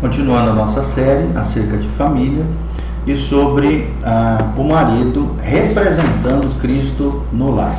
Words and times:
continuando 0.00 0.50
a 0.50 0.52
nossa 0.52 0.82
série 0.82 1.26
acerca 1.36 1.76
de 1.76 1.88
família 1.90 2.44
e 3.06 3.16
sobre 3.16 3.90
ah, 4.04 4.44
o 4.56 4.64
marido 4.64 5.36
representando 5.42 6.58
Cristo 6.60 7.22
no 7.32 7.54
lar. 7.54 7.74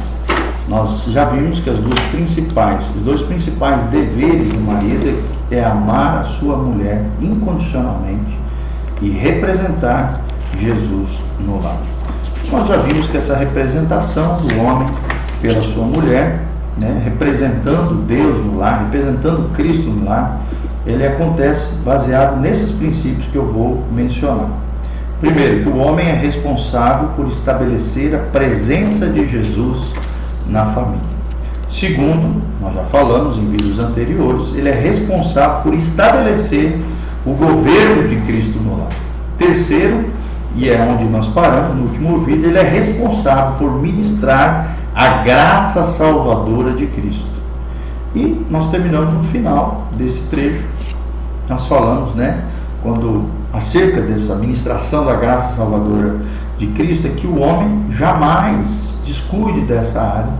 Nós 0.68 1.06
já 1.08 1.26
vimos 1.26 1.60
que 1.60 1.70
as 1.70 1.80
duas 1.80 2.00
principais, 2.12 2.84
os 2.96 3.02
dois 3.02 3.22
principais 3.22 3.84
deveres 3.84 4.50
do 4.50 4.60
marido 4.60 5.24
é 5.50 5.64
amar 5.64 6.20
a 6.20 6.24
sua 6.24 6.58
mulher 6.58 7.06
incondicionalmente 7.22 8.38
e 9.02 9.10
representar 9.10 10.22
Jesus 10.60 11.10
no 11.40 11.62
lar. 11.62 11.78
Nós 12.52 12.68
já 12.68 12.78
vimos 12.78 13.08
que 13.08 13.18
essa 13.18 13.36
representação 13.36 14.38
do 14.38 14.62
homem 14.62 14.88
pela 15.42 15.62
sua 15.62 15.86
mulher, 15.86 16.44
né, 16.78 17.02
representando 17.04 18.06
Deus 18.06 18.46
no 18.46 18.58
lar, 18.58 18.86
representando 18.86 19.52
Cristo 19.54 19.90
no 19.90 20.06
lar, 20.06 20.42
ele 20.88 21.06
acontece 21.06 21.70
baseado 21.84 22.40
nesses 22.40 22.72
princípios 22.72 23.26
que 23.28 23.36
eu 23.36 23.46
vou 23.46 23.84
mencionar. 23.92 24.50
Primeiro, 25.20 25.64
que 25.64 25.70
o 25.70 25.78
homem 25.78 26.08
é 26.08 26.14
responsável 26.14 27.10
por 27.16 27.28
estabelecer 27.28 28.16
a 28.16 28.20
presença 28.20 29.08
de 29.08 29.28
Jesus 29.28 29.94
na 30.48 30.68
família. 30.68 31.18
Segundo, 31.68 32.42
nós 32.62 32.74
já 32.74 32.84
falamos 32.84 33.36
em 33.36 33.50
vídeos 33.50 33.80
anteriores, 33.80 34.54
ele 34.56 34.70
é 34.70 34.80
responsável 34.80 35.64
por 35.64 35.74
estabelecer 35.74 36.80
o 37.26 37.32
governo 37.32 38.08
de 38.08 38.16
Cristo 38.22 38.58
no 38.58 38.78
lar. 38.78 38.90
Terceiro, 39.38 40.06
e 40.56 40.70
é 40.70 40.82
onde 40.82 41.04
nós 41.04 41.28
paramos 41.28 41.76
no 41.76 41.84
último 41.84 42.20
vídeo, 42.20 42.46
ele 42.46 42.60
é 42.60 42.64
responsável 42.64 43.58
por 43.58 43.82
ministrar 43.82 44.78
a 44.96 45.10
graça 45.24 45.84
salvadora 45.86 46.72
de 46.72 46.88
Cristo. 46.88 47.28
E 48.16 48.46
nós 48.50 48.70
terminamos 48.70 49.14
no 49.14 49.24
final 49.26 49.88
desse 49.98 50.22
trecho, 50.24 50.64
nós 51.50 51.66
falamos, 51.68 52.14
né, 52.14 52.44
quando 52.82 53.26
acerca 53.54 54.02
dessa 54.02 54.36
ministração 54.36 55.06
da 55.06 55.16
graça 55.16 55.56
salvadora 55.56 56.18
de 56.58 56.68
Cristo, 56.68 57.08
é 57.08 57.10
que 57.12 57.28
o 57.28 57.40
homem 57.40 57.86
jamais 57.92 58.96
descuide 59.06 59.62
dessa 59.62 60.02
área, 60.02 60.34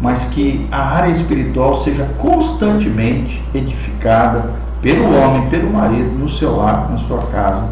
mas 0.00 0.24
que 0.26 0.66
a 0.70 0.96
área 0.96 1.10
espiritual 1.10 1.76
seja 1.76 2.04
constantemente 2.18 3.42
edificada 3.54 4.50
pelo 4.80 5.04
homem, 5.16 5.48
pelo 5.48 5.72
marido, 5.72 6.10
no 6.18 6.28
seu 6.28 6.56
lar, 6.56 6.90
na 6.90 6.98
sua 6.98 7.22
casa, 7.26 7.64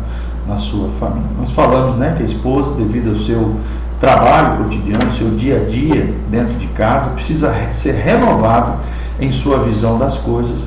na 0.47 0.59
sua 0.59 0.89
família. 1.01 1.29
Nós 1.39 1.51
falamos 1.51 1.97
né, 1.97 2.15
que 2.17 2.23
a 2.23 2.27
esposa, 2.27 2.73
devido 2.75 3.11
ao 3.11 3.17
seu 3.17 3.57
trabalho 4.01 4.65
cotidiano, 4.65 5.13
seu 5.13 5.31
dia 5.31 5.63
a 5.63 5.69
dia 5.69 6.15
dentro 6.31 6.55
de 6.55 6.67
casa, 6.69 7.11
precisa 7.11 7.53
ser 7.73 7.95
renovada 7.95 8.77
em 9.21 9.31
sua 9.31 9.59
visão 9.59 9.99
das 9.99 10.17
coisas, 10.17 10.61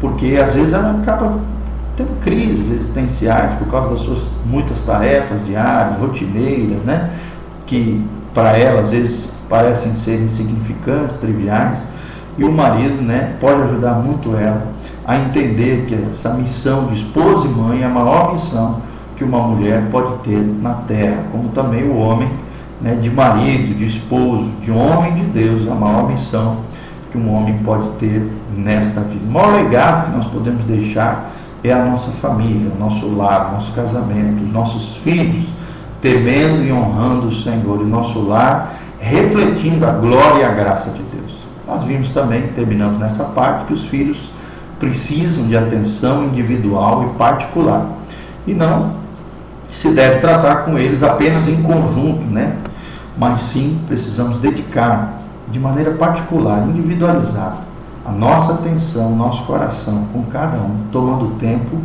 porque 0.00 0.38
às 0.42 0.54
vezes 0.54 0.72
ela 0.72 0.98
acaba 1.00 1.38
tendo 1.96 2.20
crises 2.22 2.70
existenciais 2.70 3.54
por 3.54 3.68
causa 3.68 3.90
das 3.90 4.00
suas 4.00 4.30
muitas 4.46 4.82
tarefas 4.82 5.44
diárias, 5.44 5.98
rotineiras, 5.98 6.82
né? 6.82 7.10
que 7.66 8.04
para 8.34 8.56
ela 8.56 8.80
às 8.80 8.90
vezes 8.90 9.28
parecem 9.48 9.94
ser 9.96 10.20
insignificantes, 10.20 11.16
triviais, 11.16 11.78
e 12.38 12.44
o 12.44 12.50
marido 12.50 13.02
né, 13.02 13.34
pode 13.40 13.60
ajudar 13.62 13.94
muito 13.94 14.34
ela 14.36 14.62
a 15.04 15.16
entender 15.18 15.84
que 15.86 15.94
essa 16.10 16.32
missão 16.32 16.86
de 16.86 16.94
esposa 16.94 17.46
e 17.46 17.50
mãe 17.50 17.82
é 17.82 17.84
a 17.84 17.88
maior 17.88 18.32
missão 18.32 18.80
que 19.16 19.24
uma 19.24 19.38
mulher 19.40 19.82
pode 19.90 20.14
ter 20.20 20.38
na 20.38 20.74
terra, 20.74 21.24
como 21.30 21.50
também 21.50 21.84
o 21.84 21.96
homem 21.96 22.30
né, 22.80 22.94
de 22.94 23.10
marido, 23.10 23.74
de 23.74 23.86
esposo, 23.86 24.50
de 24.60 24.70
homem 24.70 25.14
de 25.14 25.22
Deus, 25.22 25.70
a 25.70 25.74
maior 25.74 26.08
missão 26.08 26.58
que 27.10 27.18
um 27.18 27.34
homem 27.34 27.58
pode 27.58 27.88
ter 27.98 28.26
nesta 28.56 29.00
vida. 29.00 29.24
O 29.26 29.30
maior 29.30 29.62
legado 29.62 30.06
que 30.06 30.16
nós 30.16 30.26
podemos 30.26 30.64
deixar 30.64 31.30
é 31.64 31.72
a 31.72 31.84
nossa 31.84 32.10
família, 32.12 32.70
o 32.74 32.78
nosso 32.78 33.06
lar, 33.14 33.50
o 33.50 33.54
nosso 33.54 33.72
casamento, 33.72 34.44
os 34.44 34.52
nossos 34.52 34.96
filhos, 34.98 35.44
temendo 36.00 36.64
e 36.64 36.72
honrando 36.72 37.28
o 37.28 37.34
Senhor, 37.34 37.80
e 37.80 37.84
nosso 37.84 38.20
lar 38.20 38.74
refletindo 38.98 39.84
a 39.84 39.90
glória 39.90 40.42
e 40.42 40.44
a 40.44 40.48
graça 40.50 40.90
de 40.90 41.02
Deus. 41.02 41.32
Nós 41.66 41.84
vimos 41.84 42.10
também, 42.10 42.48
terminando 42.48 42.98
nessa 42.98 43.24
parte, 43.24 43.66
que 43.66 43.74
os 43.74 43.84
filhos 43.86 44.18
precisam 44.78 45.46
de 45.46 45.56
atenção 45.56 46.24
individual 46.24 47.04
e 47.04 47.18
particular. 47.18 47.86
E 48.46 48.54
não 48.54 48.92
se 49.72 49.88
deve 49.90 50.18
tratar 50.18 50.64
com 50.64 50.78
eles 50.78 51.02
apenas 51.02 51.48
em 51.48 51.62
conjunto, 51.62 52.24
né? 52.30 52.56
mas 53.16 53.40
sim 53.40 53.78
precisamos 53.86 54.38
dedicar 54.38 55.20
de 55.50 55.58
maneira 55.58 55.92
particular, 55.92 56.66
individualizada, 56.68 57.58
a 58.04 58.10
nossa 58.10 58.54
atenção, 58.54 59.14
nosso 59.14 59.42
coração 59.44 60.06
com 60.12 60.22
cada 60.24 60.58
um, 60.58 60.78
tomando 60.90 61.38
tempo 61.38 61.78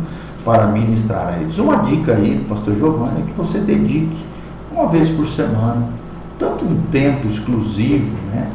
para 0.44 0.66
ministrar 0.66 1.28
a 1.28 1.38
eles. 1.38 1.58
Uma 1.58 1.76
dica 1.76 2.12
aí, 2.12 2.44
pastor 2.48 2.74
Giovanni, 2.74 3.20
é 3.20 3.30
que 3.30 3.36
você 3.36 3.58
dedique 3.58 4.16
uma 4.72 4.88
vez 4.88 5.08
por 5.08 5.26
semana, 5.28 5.88
tanto 6.38 6.64
um 6.64 6.82
tempo 6.90 7.28
exclusivo, 7.28 8.10
né, 8.32 8.48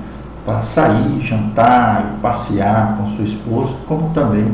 para 0.46 0.62
sair, 0.62 1.22
jantar, 1.22 2.18
passear 2.22 2.98
com 2.98 3.16
sua 3.16 3.26
esposa, 3.26 3.74
como 3.88 4.10
também 4.14 4.52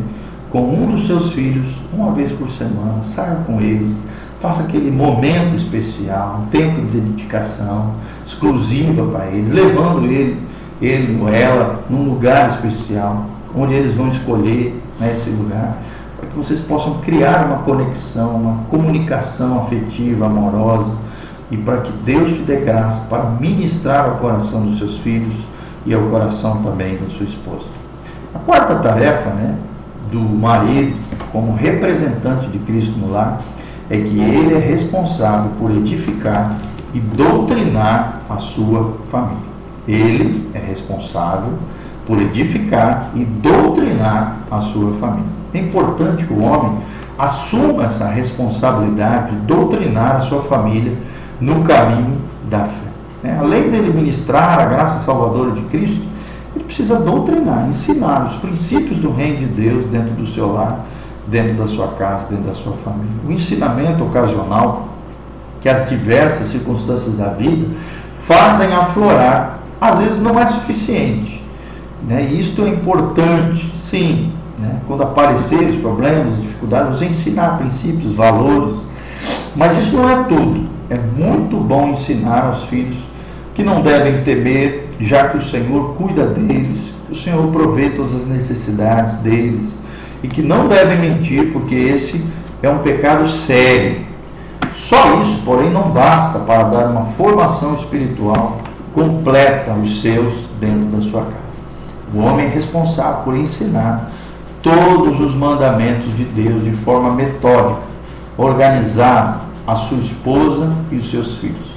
com 0.51 0.61
um 0.61 0.91
dos 0.91 1.05
seus 1.05 1.31
filhos, 1.31 1.67
uma 1.93 2.11
vez 2.11 2.31
por 2.31 2.49
semana, 2.49 3.03
saia 3.03 3.37
com 3.45 3.61
eles, 3.61 3.95
Faça 4.39 4.63
aquele 4.63 4.89
momento 4.89 5.53
especial, 5.57 6.43
um 6.43 6.49
tempo 6.49 6.79
de 6.85 6.97
dedicação 6.97 7.95
exclusiva 8.25 9.05
para 9.07 9.25
eles, 9.25 9.51
levando 9.51 10.05
ele, 10.05 10.37
ele 10.81 11.19
ou 11.21 11.29
ela 11.29 11.81
num 11.89 12.03
lugar 12.03 12.49
especial, 12.49 13.25
onde 13.55 13.73
eles 13.73 13.93
vão 13.93 14.07
escolher 14.07 14.81
né, 14.99 15.13
esse 15.15 15.29
lugar, 15.29 15.77
para 16.17 16.29
que 16.29 16.35
vocês 16.35 16.59
possam 16.59 16.95
criar 16.99 17.45
uma 17.45 17.59
conexão, 17.59 18.35
uma 18.35 18.63
comunicação 18.69 19.61
afetiva, 19.61 20.25
amorosa, 20.25 20.93
e 21.51 21.57
para 21.57 21.77
que 21.77 21.91
Deus 22.03 22.37
te 22.37 22.43
dê 22.43 22.57
graça 22.57 23.01
para 23.09 23.23
ministrar 23.39 24.05
ao 24.05 24.17
coração 24.17 24.61
dos 24.61 24.77
seus 24.77 24.99
filhos 24.99 25.33
e 25.85 25.93
ao 25.93 26.01
coração 26.03 26.61
também 26.61 26.97
da 26.97 27.07
sua 27.07 27.25
esposa. 27.25 27.69
A 28.35 28.39
quarta 28.39 28.75
tarefa 28.75 29.29
né, 29.31 29.55
do 30.11 30.19
marido, 30.19 30.95
como 31.31 31.53
representante 31.53 32.47
de 32.47 32.59
Cristo 32.59 32.97
no 32.97 33.11
lar, 33.11 33.41
é 33.89 33.97
que 33.97 34.19
ele 34.19 34.53
é 34.53 34.59
responsável 34.59 35.51
por 35.59 35.71
edificar 35.71 36.57
e 36.93 36.99
doutrinar 36.99 38.21
a 38.29 38.37
sua 38.37 38.93
família. 39.11 39.49
Ele 39.91 40.49
é 40.53 40.59
responsável 40.59 41.53
por 42.05 42.21
edificar 42.21 43.09
e 43.15 43.23
doutrinar 43.25 44.37
a 44.49 44.61
sua 44.61 44.93
família. 44.93 45.29
É 45.53 45.59
importante 45.59 46.25
que 46.25 46.33
o 46.33 46.43
homem 46.43 46.77
assuma 47.17 47.85
essa 47.85 48.07
responsabilidade 48.07 49.31
de 49.31 49.37
doutrinar 49.41 50.17
a 50.17 50.21
sua 50.21 50.43
família 50.43 50.93
no 51.39 51.63
caminho 51.63 52.17
da 52.49 52.59
fé. 52.59 52.89
Né? 53.23 53.37
Além 53.39 53.69
dele 53.69 53.91
ministrar 53.91 54.59
a 54.59 54.65
graça 54.65 54.99
salvadora 54.99 55.51
de 55.51 55.61
Cristo, 55.63 56.01
ele 56.55 56.63
precisa 56.63 56.97
doutrinar, 56.97 57.67
ensinar 57.67 58.27
os 58.27 58.35
princípios 58.35 58.97
do 58.97 59.11
reino 59.11 59.39
de 59.39 59.45
Deus 59.45 59.85
dentro 59.85 60.11
do 60.11 60.27
seu 60.27 60.51
lar 60.51 60.85
dentro 61.29 61.53
da 61.53 61.67
sua 61.67 61.89
casa, 61.89 62.25
dentro 62.29 62.45
da 62.45 62.55
sua 62.55 62.73
família. 62.83 63.11
O 63.27 63.31
ensinamento 63.31 64.03
ocasional 64.03 64.89
que 65.61 65.69
as 65.69 65.87
diversas 65.89 66.49
circunstâncias 66.49 67.15
da 67.15 67.29
vida 67.29 67.67
fazem 68.25 68.73
aflorar, 68.73 69.59
às 69.79 69.99
vezes 69.99 70.21
não 70.21 70.39
é 70.39 70.45
suficiente. 70.45 71.41
Né? 72.07 72.23
Isto 72.31 72.63
é 72.63 72.69
importante, 72.69 73.71
sim, 73.77 74.31
né? 74.57 74.79
quando 74.87 75.03
aparecerem 75.03 75.71
os 75.71 75.81
problemas, 75.81 76.33
as 76.33 76.41
dificuldades, 76.41 76.91
nos 76.91 77.01
ensinar 77.01 77.57
princípios, 77.57 78.13
valores, 78.13 78.75
mas 79.55 79.77
isso 79.77 79.95
não 79.95 80.09
é 80.09 80.23
tudo. 80.23 80.67
É 80.89 80.97
muito 80.97 81.57
bom 81.57 81.89
ensinar 81.89 82.45
aos 82.45 82.63
filhos 82.63 82.97
que 83.53 83.63
não 83.63 83.81
devem 83.81 84.21
temer, 84.23 84.89
já 84.99 85.29
que 85.29 85.37
o 85.37 85.41
Senhor 85.41 85.95
cuida 85.95 86.25
deles, 86.25 86.93
que 87.07 87.13
o 87.13 87.15
Senhor 87.15 87.45
provê 87.51 87.89
todas 87.89 88.15
as 88.15 88.27
necessidades 88.27 89.17
deles, 89.17 89.77
e 90.23 90.27
que 90.27 90.41
não 90.41 90.67
devem 90.67 90.97
mentir, 90.97 91.51
porque 91.51 91.75
esse 91.75 92.23
é 92.61 92.69
um 92.69 92.79
pecado 92.79 93.27
sério. 93.29 93.97
Só 94.75 95.21
isso, 95.21 95.41
porém, 95.45 95.69
não 95.69 95.89
basta 95.91 96.39
para 96.39 96.63
dar 96.63 96.85
uma 96.87 97.05
formação 97.17 97.75
espiritual 97.75 98.61
completa 98.93 99.71
aos 99.71 100.01
seus 100.01 100.33
dentro 100.59 100.97
da 100.97 101.01
sua 101.01 101.21
casa. 101.21 101.59
O 102.13 102.19
homem 102.19 102.47
é 102.47 102.49
responsável 102.49 103.21
por 103.23 103.35
ensinar 103.35 104.11
todos 104.61 105.19
os 105.19 105.33
mandamentos 105.35 106.15
de 106.15 106.25
Deus 106.25 106.63
de 106.63 106.71
forma 106.71 107.13
metódica, 107.13 107.81
organizada 108.37 109.41
a 109.65 109.75
sua 109.75 109.99
esposa 109.99 110.71
e 110.91 110.95
os 110.95 111.09
seus 111.09 111.37
filhos. 111.37 111.69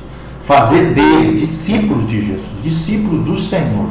Fazer 0.45 0.93
deles 0.95 1.41
discípulos 1.41 2.09
de 2.09 2.27
Jesus, 2.27 2.63
discípulos 2.63 3.25
do 3.25 3.37
Senhor. 3.37 3.87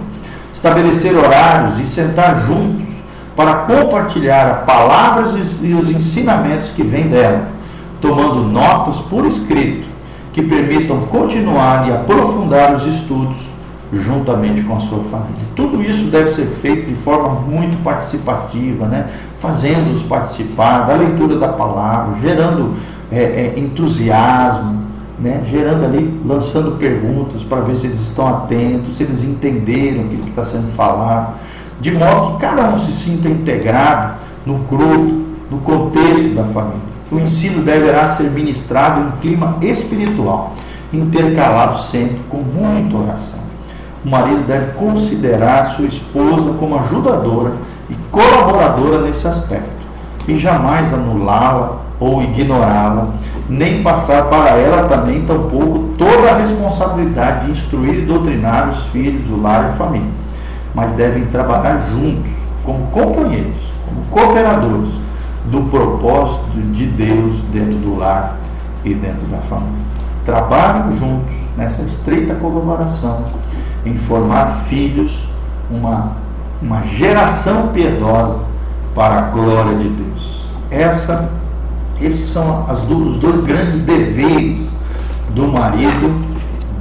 Estabelecer 0.54 1.16
horários 1.16 1.80
e 1.80 1.88
sentar 1.88 2.46
juntos 2.46 2.92
para 3.36 3.54
compartilhar 3.54 4.48
a 4.48 4.54
palavras 4.56 5.36
e 5.62 5.74
os 5.74 5.90
ensinamentos 5.90 6.70
que 6.72 6.84
vêm 6.84 7.08
dela, 7.08 7.48
tomando 8.02 8.44
notas 8.44 8.98
por 8.98 9.26
escrito 9.26 9.88
que 10.34 10.42
permitam 10.42 11.02
continuar 11.08 11.88
e 11.88 11.94
aprofundar 11.94 12.76
os 12.76 12.86
estudos 12.86 13.52
juntamente 13.94 14.62
com 14.62 14.76
a 14.76 14.80
sua 14.80 15.04
família. 15.04 15.44
Tudo 15.56 15.82
isso 15.82 16.06
deve 16.06 16.32
ser 16.32 16.46
feito 16.62 16.88
de 16.88 16.96
forma 16.96 17.42
muito 17.42 17.82
participativa, 17.84 18.86
né? 18.86 19.08
fazendo-os 19.40 20.04
participar 20.04 20.86
da 20.86 20.94
leitura 20.94 21.38
da 21.38 21.50
palavra, 21.50 22.16
gerando 22.22 22.76
é, 23.12 23.22
é, 23.22 23.54
entusiasmo, 23.58 24.82
né? 25.20 25.42
gerando 25.50 25.84
ali, 25.84 26.22
lançando 26.26 26.78
perguntas 26.78 27.44
para 27.44 27.60
ver 27.62 27.76
se 27.76 27.88
eles 27.88 28.00
estão 28.00 28.28
atentos, 28.28 28.96
se 28.96 29.04
eles 29.04 29.26
entenderam 29.26 30.04
o 30.04 30.08
que 30.08 30.30
está 30.30 30.46
sendo 30.46 30.74
falado, 30.76 31.34
de 31.82 31.92
modo 31.92 32.36
que 32.36 32.42
cada 32.46 32.70
um 32.70 32.80
se 32.80 32.94
sinta 32.94 33.28
integrado 33.28 34.14
no 34.46 34.60
grupo, 34.60 35.26
no 35.50 35.58
contexto 35.58 36.34
da 36.36 36.46
família. 36.46 36.91
O 37.12 37.20
ensino 37.20 37.62
deverá 37.62 38.08
ser 38.08 38.32
ministrado 38.32 39.02
em 39.02 39.12
clima 39.20 39.58
espiritual, 39.62 40.54
intercalado 40.94 41.80
sempre 41.80 42.22
com 42.30 42.38
muita 42.38 42.96
oração. 42.96 43.40
O 44.06 44.10
marido 44.10 44.48
deve 44.48 44.72
considerar 44.76 45.72
sua 45.76 45.88
esposa 45.88 46.54
como 46.58 46.80
ajudadora 46.80 47.52
e 47.90 47.96
colaboradora 48.10 49.02
nesse 49.02 49.28
aspecto, 49.28 49.68
e 50.26 50.38
jamais 50.38 50.94
anulá-la 50.94 51.80
ou 52.00 52.24
ignorá-la, 52.24 53.10
nem 53.50 53.84
passar 53.84 54.30
para 54.30 54.52
ela 54.52 54.88
também, 54.88 55.26
tampouco, 55.26 55.90
toda 55.98 56.32
a 56.32 56.38
responsabilidade 56.38 57.46
de 57.46 57.52
instruir 57.52 57.96
e 57.96 58.06
doutrinar 58.06 58.70
os 58.70 58.86
filhos, 58.86 59.30
o 59.30 59.42
lar 59.42 59.66
e 59.66 59.68
a 59.68 59.74
família. 59.74 60.08
Mas 60.74 60.94
devem 60.94 61.26
trabalhar 61.26 61.90
juntos, 61.92 62.32
como 62.64 62.88
companheiros, 62.88 63.60
como 63.86 64.06
cooperadores 64.10 65.11
do 65.46 65.70
propósito 65.70 66.52
de 66.72 66.86
Deus 66.86 67.42
dentro 67.52 67.78
do 67.80 67.98
lar 67.98 68.38
e 68.84 68.94
dentro 68.94 69.26
da 69.28 69.38
família. 69.38 69.80
Trabalham 70.26 70.92
juntos 70.94 71.36
nessa 71.58 71.82
estreita 71.84 72.36
colaboração 72.36 73.26
em 73.86 73.98
formar 73.98 74.66
filhos, 74.68 75.26
uma, 75.70 76.12
uma 76.62 76.84
geração 76.84 77.70
piedosa 77.70 78.40
para 78.94 79.18
a 79.18 79.22
glória 79.22 79.78
de 79.78 79.90
Deus. 79.90 80.46
Essa, 80.70 81.30
esses 82.00 82.30
são 82.30 82.66
as, 82.70 82.82
os 82.84 83.20
dois 83.20 83.42
grandes 83.42 83.80
deveres 83.80 84.70
do 85.34 85.48
marido 85.48 86.22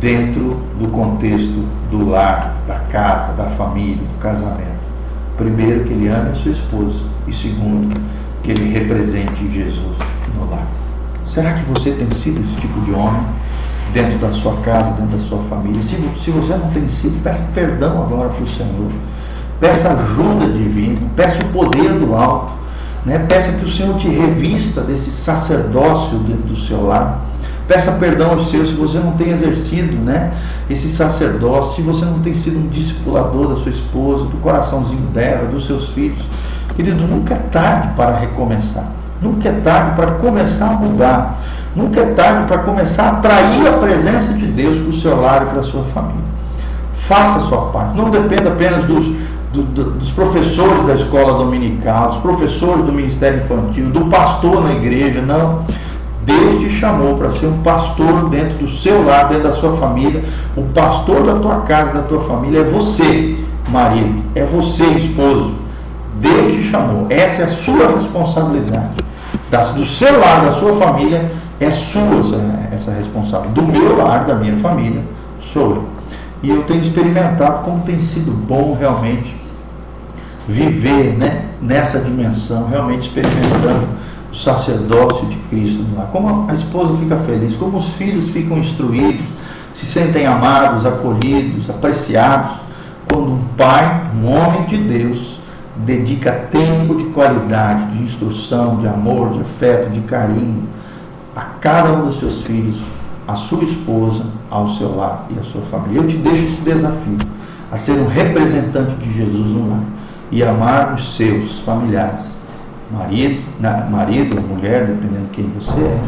dentro 0.00 0.60
do 0.78 0.88
contexto 0.90 1.64
do 1.90 2.10
lar, 2.10 2.56
da 2.66 2.76
casa, 2.90 3.32
da 3.32 3.44
família, 3.50 3.96
do 3.96 4.18
casamento. 4.18 4.80
Primeiro, 5.36 5.84
que 5.84 5.92
ele 5.92 6.08
ame 6.08 6.30
a 6.30 6.34
sua 6.34 6.52
esposa. 6.52 7.00
E 7.26 7.32
segundo, 7.32 7.98
que 8.42 8.50
ele 8.50 8.72
represente 8.72 9.48
Jesus 9.50 9.96
no 10.34 10.50
lar. 10.50 10.66
Será 11.24 11.52
que 11.54 11.64
você 11.70 11.92
tem 11.92 12.10
sido 12.12 12.40
esse 12.40 12.54
tipo 12.60 12.80
de 12.80 12.92
homem 12.92 13.22
dentro 13.92 14.18
da 14.18 14.32
sua 14.32 14.56
casa, 14.58 14.92
dentro 14.92 15.16
da 15.16 15.24
sua 15.24 15.42
família? 15.44 15.82
Se, 15.82 15.96
se 16.22 16.30
você 16.30 16.54
não 16.54 16.70
tem 16.70 16.88
sido, 16.88 17.22
peça 17.22 17.44
perdão 17.54 18.02
agora 18.02 18.30
para 18.30 18.42
o 18.42 18.48
Senhor. 18.48 18.90
Peça 19.60 19.90
ajuda 19.90 20.48
divina, 20.52 20.98
peça 21.14 21.38
o 21.42 21.48
poder 21.52 21.92
do 21.92 22.14
alto. 22.14 22.52
Né? 23.04 23.18
Peça 23.28 23.52
que 23.52 23.64
o 23.64 23.70
Senhor 23.70 23.96
te 23.96 24.08
revista 24.08 24.80
desse 24.80 25.10
sacerdócio 25.10 26.18
dentro 26.18 26.48
do 26.48 26.56
seu 26.56 26.86
lar. 26.86 27.26
Peça 27.68 27.92
perdão 27.92 28.32
aos 28.32 28.50
seus 28.50 28.70
se 28.70 28.74
você 28.74 28.98
não 28.98 29.12
tem 29.12 29.30
exercido 29.30 29.92
né, 29.92 30.32
esse 30.68 30.88
sacerdócio, 30.88 31.76
se 31.76 31.82
você 31.82 32.04
não 32.04 32.18
tem 32.18 32.34
sido 32.34 32.58
um 32.58 32.66
discipulador 32.66 33.46
da 33.46 33.54
sua 33.54 33.70
esposa, 33.70 34.24
do 34.24 34.36
coraçãozinho 34.38 35.06
dela, 35.12 35.46
dos 35.46 35.66
seus 35.66 35.88
filhos. 35.90 36.18
Querido, 36.80 37.06
nunca 37.06 37.34
é 37.34 37.40
tarde 37.52 37.88
para 37.94 38.16
recomeçar. 38.16 38.86
Nunca 39.20 39.50
é 39.50 39.52
tarde 39.52 39.96
para 39.96 40.12
começar 40.12 40.64
a 40.64 40.72
mudar. 40.72 41.38
Nunca 41.76 42.00
é 42.00 42.06
tarde 42.14 42.48
para 42.48 42.56
começar 42.62 43.02
a 43.02 43.10
atrair 43.18 43.68
a 43.68 43.72
presença 43.72 44.32
de 44.32 44.46
Deus 44.46 44.78
para 44.78 44.88
o 44.88 44.92
seu 44.94 45.20
lar 45.20 45.42
e 45.42 45.50
para 45.50 45.60
a 45.60 45.62
sua 45.62 45.84
família. 45.92 46.24
Faça 46.94 47.40
a 47.40 47.42
sua 47.42 47.66
parte. 47.66 47.94
Não 47.98 48.08
dependa 48.08 48.48
apenas 48.48 48.86
dos, 48.86 49.04
do, 49.52 49.62
do, 49.62 49.90
dos 49.90 50.10
professores 50.12 50.86
da 50.86 50.94
escola 50.94 51.34
dominical, 51.34 52.12
dos 52.12 52.18
professores 52.22 52.82
do 52.86 52.92
ministério 52.92 53.42
infantil, 53.42 53.90
do 53.90 54.06
pastor 54.06 54.64
na 54.64 54.72
igreja. 54.72 55.20
Não. 55.20 55.66
Deus 56.24 56.62
te 56.62 56.70
chamou 56.70 57.14
para 57.14 57.30
ser 57.30 57.44
um 57.44 57.58
pastor 57.58 58.30
dentro 58.30 58.56
do 58.56 58.68
seu 58.70 59.04
lar, 59.04 59.28
dentro 59.28 59.44
da 59.44 59.52
sua 59.52 59.76
família. 59.76 60.24
O 60.56 60.62
pastor 60.62 61.24
da 61.24 61.34
tua 61.34 61.56
casa, 61.56 61.92
da 61.92 62.02
tua 62.04 62.20
família 62.20 62.60
é 62.60 62.64
você, 62.64 63.36
marido. 63.68 64.22
É 64.34 64.46
você, 64.46 64.84
esposo. 64.84 65.59
Deus 66.20 66.52
te 66.54 66.70
chamou. 66.70 67.06
Essa 67.08 67.42
é 67.42 67.44
a 67.46 67.48
sua 67.48 67.96
responsabilidade. 67.96 68.88
do 69.74 69.86
seu 69.86 70.20
lar, 70.20 70.44
da 70.44 70.52
sua 70.52 70.76
família, 70.76 71.30
é 71.58 71.70
sua 71.70 72.20
essa, 72.20 72.74
essa 72.74 72.92
responsabilidade. 72.92 73.54
Do 73.54 73.62
meu 73.62 73.96
lar, 73.96 74.24
da 74.24 74.34
minha 74.34 74.56
família, 74.56 75.02
sou 75.52 75.70
eu. 75.70 75.84
E 76.42 76.50
eu 76.50 76.62
tenho 76.62 76.80
experimentado 76.80 77.64
como 77.64 77.82
tem 77.82 78.00
sido 78.00 78.32
bom 78.32 78.76
realmente 78.78 79.36
viver 80.48 81.16
né, 81.18 81.44
nessa 81.60 81.98
dimensão, 82.00 82.66
realmente 82.68 83.08
experimentando 83.08 83.86
o 84.32 84.34
sacerdócio 84.34 85.26
de 85.26 85.36
Cristo 85.50 85.82
no 85.82 85.98
lar. 85.98 86.08
Como 86.10 86.50
a 86.50 86.54
esposa 86.54 86.96
fica 86.96 87.16
feliz, 87.18 87.54
como 87.56 87.78
os 87.78 87.88
filhos 87.90 88.28
ficam 88.30 88.58
instruídos, 88.58 89.24
se 89.74 89.86
sentem 89.86 90.26
amados, 90.26 90.86
acolhidos, 90.86 91.68
apreciados, 91.68 92.56
quando 93.08 93.32
um 93.32 93.44
pai, 93.56 94.02
um 94.14 94.30
homem 94.30 94.64
de 94.66 94.76
Deus, 94.78 95.29
dedica 95.84 96.32
tempo 96.50 96.94
de 96.94 97.04
qualidade, 97.06 97.96
de 97.96 98.02
instrução, 98.04 98.76
de 98.76 98.88
amor, 98.88 99.30
de 99.30 99.40
afeto, 99.40 99.90
de 99.90 100.00
carinho 100.00 100.64
a 101.34 101.42
cada 101.60 101.92
um 101.92 102.06
dos 102.06 102.18
seus 102.18 102.42
filhos, 102.42 102.76
a 103.26 103.34
sua 103.34 103.64
esposa, 103.64 104.24
ao 104.50 104.70
seu 104.70 104.94
lar 104.96 105.26
e 105.34 105.38
à 105.38 105.42
sua 105.42 105.62
família. 105.62 106.00
Eu 106.00 106.06
te 106.06 106.16
deixo 106.16 106.46
esse 106.46 106.60
desafio 106.62 107.18
a 107.70 107.76
ser 107.76 107.92
um 107.92 108.06
representante 108.06 108.94
de 108.96 109.12
Jesus 109.12 109.46
no 109.46 109.70
lar 109.70 109.82
e 110.30 110.42
amar 110.42 110.94
os 110.94 111.16
seus 111.16 111.60
familiares, 111.60 112.26
marido, 112.90 113.42
marido, 113.90 114.40
mulher, 114.40 114.86
dependendo 114.86 115.26
de 115.26 115.30
quem 115.32 115.50
você 115.58 115.80
é, 115.80 116.00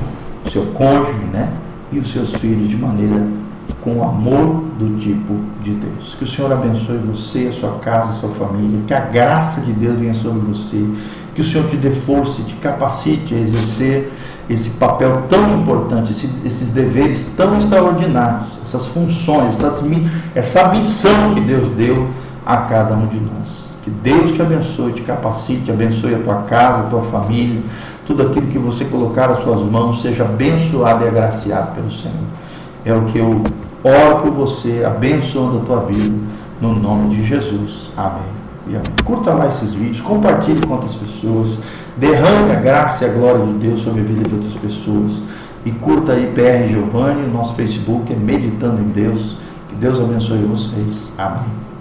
o 0.45 0.51
seu 0.51 0.67
cônjuge, 0.75 1.25
né? 1.33 1.49
E 1.93 1.99
os 1.99 2.13
seus 2.13 2.33
filhos 2.35 2.69
de 2.69 2.77
maneira 2.77 3.23
com 3.81 3.95
o 3.99 4.03
amor 4.05 4.65
do 4.79 4.99
tipo 4.99 5.35
de 5.63 5.73
Deus. 5.73 6.15
Que 6.17 6.25
o 6.25 6.29
Senhor 6.29 6.53
abençoe 6.53 6.99
você, 6.99 7.51
a 7.51 7.59
sua 7.59 7.79
casa, 7.79 8.13
a 8.13 8.15
sua 8.15 8.31
família, 8.31 8.81
que 8.87 8.95
a 8.95 9.01
graça 9.01 9.61
de 9.61 9.73
Deus 9.73 9.99
venha 9.99 10.15
sobre 10.15 10.41
você, 10.41 10.85
que 11.35 11.41
o 11.41 11.45
Senhor 11.45 11.69
te 11.69 11.77
dê 11.77 11.91
força 11.91 12.41
e 12.41 12.45
te 12.45 12.55
capacite 12.55 13.35
a 13.35 13.39
exercer 13.39 14.13
esse 14.49 14.71
papel 14.71 15.23
tão 15.29 15.61
importante, 15.61 16.13
esse, 16.13 16.29
esses 16.45 16.71
deveres 16.71 17.27
tão 17.37 17.57
extraordinários, 17.57 18.49
essas 18.63 18.87
funções, 18.87 19.57
essas, 19.61 19.83
essa 20.35 20.69
missão 20.69 21.35
que 21.35 21.41
Deus 21.41 21.71
deu 21.71 22.09
a 22.45 22.59
cada 22.59 22.95
um 22.95 23.07
de 23.07 23.19
nós. 23.19 23.63
Que 23.83 23.91
Deus 23.91 24.33
te 24.33 24.43
abençoe, 24.43 24.93
te 24.93 25.03
capacite, 25.03 25.71
abençoe 25.71 26.15
a 26.15 26.19
tua 26.19 26.43
casa, 26.43 26.81
a 26.83 26.91
tua 26.91 27.03
família, 27.03 27.63
tudo 28.07 28.23
aquilo 28.23 28.47
que 28.47 28.59
você 28.59 28.85
colocar 28.85 29.31
às 29.31 29.43
suas 29.43 29.61
mãos 29.61 30.03
seja 30.03 30.25
abençoado 30.25 31.05
e 31.05 31.09
agraciado 31.09 31.75
pelo 31.75 31.91
Senhor. 31.91 32.42
É 32.85 32.93
o 32.93 33.03
que 33.07 33.19
eu 33.19 33.45
oro 33.85 34.23
por 34.23 34.31
você, 34.31 34.83
abençoando 34.85 35.59
a 35.59 35.61
tua 35.61 35.81
vida, 35.81 36.15
no 36.61 36.75
nome 36.75 37.15
de 37.15 37.25
Jesus. 37.25 37.89
Amém. 37.97 38.23
E 38.69 38.77
amém. 38.77 38.93
Curta 39.05 39.33
lá 39.33 39.49
esses 39.49 39.75
vídeos, 39.75 40.01
compartilhe 40.01 40.65
com 40.67 40.75
outras 40.75 40.95
pessoas, 40.95 41.59
derrame 41.97 42.53
a 42.53 42.61
graça 42.61 43.05
e 43.05 43.11
a 43.11 43.13
glória 43.13 43.45
de 43.45 43.53
Deus 43.55 43.83
sobre 43.83 44.01
a 44.01 44.05
vida 44.05 44.29
de 44.29 44.35
outras 44.35 44.55
pessoas. 44.55 45.13
E 45.65 45.71
curta 45.71 46.13
aí 46.13 46.33
PR 46.35 46.69
Giovanni, 46.69 47.27
nosso 47.29 47.55
Facebook 47.55 48.13
é 48.13 48.17
Meditando 48.17 48.81
em 48.81 48.89
Deus. 48.89 49.37
Que 49.69 49.77
Deus 49.77 50.01
abençoe 50.01 50.39
vocês. 50.39 51.13
Amém. 51.17 51.72